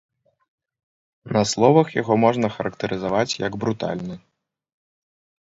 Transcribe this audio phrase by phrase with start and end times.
[1.37, 4.15] На словах яго можна ахарактарызаваць як брутальны.